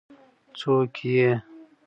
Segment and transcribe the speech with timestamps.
[0.57, 1.29] څوک يې؟